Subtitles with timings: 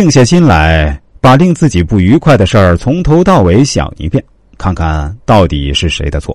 [0.00, 4.24] 静下心来，把令自己不愉快的事儿从头到尾想一遍，
[4.56, 6.34] 看看到底是谁的错。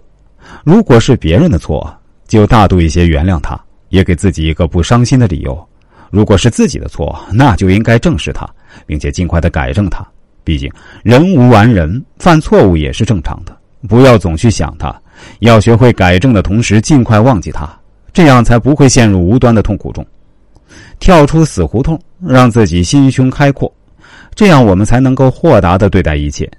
[0.63, 1.91] 如果是别人的错，
[2.27, 3.59] 就大度一些原谅他，
[3.89, 5.51] 也给自己一个不伤心的理由；
[6.11, 8.47] 如果是自己的错，那就应该正视他，
[8.85, 10.05] 并且尽快的改正他。
[10.43, 10.71] 毕竟
[11.01, 13.57] 人无完人，犯错误也是正常的。
[13.89, 14.95] 不要总去想他，
[15.39, 17.67] 要学会改正的同时，尽快忘记他，
[18.13, 20.05] 这样才不会陷入无端的痛苦中。
[20.99, 23.71] 跳出死胡同，让自己心胸开阔，
[24.33, 26.49] 这样我们才能够豁达的对待一切。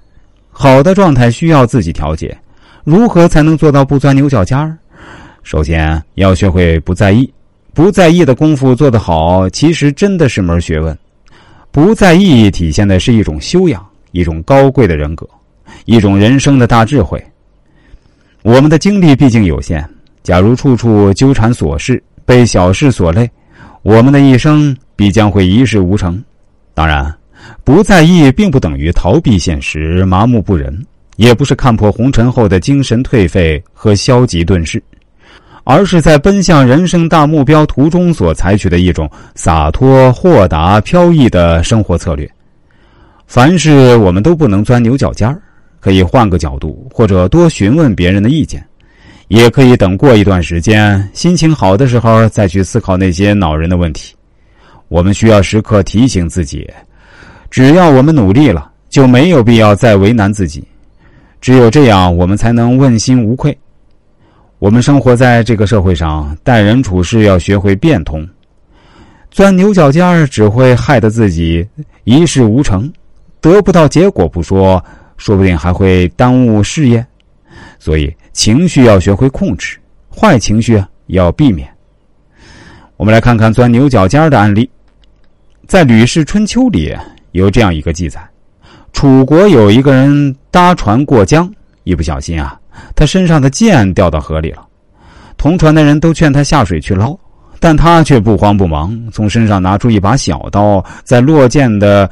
[0.51, 2.35] 好的状态需要自己调节，
[2.83, 4.77] 如何才能做到不钻牛角尖儿？
[5.43, 7.31] 首先要学会不在意，
[7.73, 10.97] 不在意的功夫做得好，其实真的是门学问。
[11.71, 15.27] 不在意体现的是一种修养，一种高贵的人格，
[15.85, 17.23] 一种人生的大智慧。
[18.41, 19.87] 我们的精力毕竟有限，
[20.23, 23.29] 假如处处纠缠琐事，被小事所累。
[23.87, 26.21] 我们的一生必将会一事无成。
[26.73, 27.09] 当然，
[27.63, 30.85] 不在意并不等于逃避现实、麻木不仁，
[31.15, 34.83] 也不是看破红尘后的精神颓废和消极遁世，
[35.63, 42.29] 而是在奔向人生大目标途中所采取的一种洒脱、豁达、飘逸的生活策略。
[43.25, 45.41] 凡事我们都不能钻牛角尖儿，
[45.79, 48.61] 可以换个角度，或者多询问别人的意见。
[49.27, 54.15] 也可以等过一段时间，心情好的时候再去思考那些恼人的问题。
[54.87, 56.65] 我们需要时刻提醒自己：
[57.49, 60.63] 只要我们努力了，就没有必要再为难自己。
[61.41, 63.55] 只有这样，我们才能问心无愧。
[64.59, 68.25] 我们生活在这个社会上，待人处事要学会变通。
[69.29, 71.67] 钻牛角尖儿只会害得自己
[72.05, 72.89] 一事无成，
[73.41, 74.81] 得不到结果不说，
[75.17, 77.05] 说不定还会耽误事业。
[77.77, 78.09] 所以。
[78.37, 79.79] 情绪要学会控制，
[80.15, 81.67] 坏情绪要避免。
[82.95, 84.69] 我们来看看钻牛角尖的案例，
[85.65, 86.95] 在《吕氏春秋》里
[87.31, 88.21] 有这样一个记载：
[88.93, 91.51] 楚国有一个人搭船过江，
[91.83, 92.59] 一不小心啊，
[92.95, 94.63] 他身上的剑掉到河里了。
[95.35, 97.17] 同船的人都劝他下水去捞，
[97.59, 102.07] 但他却不慌不忙，从身上拿出一把小刀，在落剑的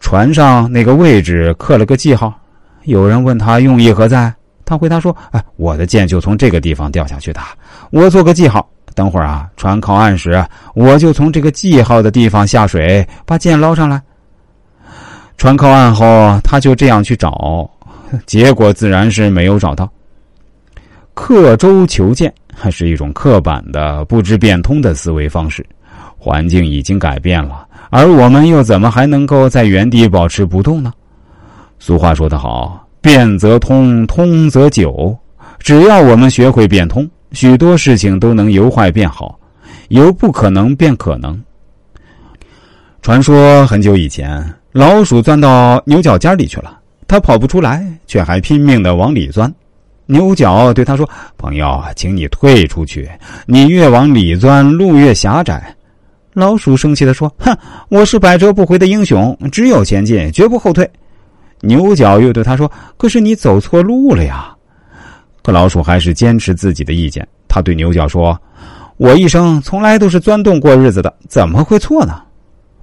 [0.00, 2.36] 船上那个位置刻了个记号。
[2.82, 4.34] 有人问他用意何在？
[4.68, 7.40] 他回答说：“哎，我的剑就从这个地方掉下去的，
[7.90, 8.68] 我做个记号。
[8.94, 14.02] 等会儿啊，船靠岸时，我就从这个记号的地方下水，把剑捞上来。
[15.38, 17.70] 船靠岸后，他就这样去找，
[18.26, 19.88] 结果自然是没有找到。
[21.14, 25.64] 刻舟求剑还是一种刻板的、不知变通的思维方式。
[26.18, 30.92] 环境已经改变了，而我们又怎么还能够在原地保持不动呢？
[31.78, 35.16] 俗话说得好。”变则通，通则久。
[35.58, 39.38] 只要我们学会变通，许多事情都能由坏变好，
[39.88, 41.40] 由不可能变可能。
[43.02, 49.52] 传说很久以前，老鼠钻到牛角尖里去了，它跑不出来，却还拼命的往里钻。
[50.06, 53.08] 牛角对他说：“朋友，请你退出去，
[53.46, 55.74] 你越往里钻，路越狭窄。”
[56.34, 57.56] 老鼠生气的说：“哼，
[57.88, 60.88] 我是百折不回的英雄，只有前进，绝不后退。”
[61.60, 64.54] 牛角又对他说：“可是你走错路了呀！”
[65.42, 67.26] 可老鼠还是坚持自己的意见。
[67.48, 68.38] 他对牛角说
[68.98, 72.20] ：“我一生从来都是钻洞过日子的，怎么会错呢？”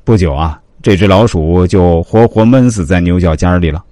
[0.04, 3.84] 不久啊，这只老鼠就活活闷死在牛角尖里了。